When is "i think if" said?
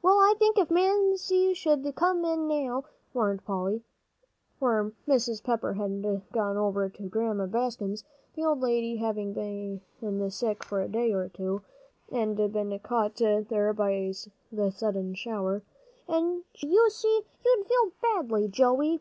0.20-0.70